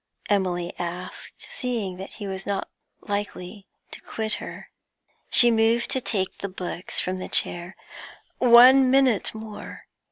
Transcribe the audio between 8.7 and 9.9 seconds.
minute more.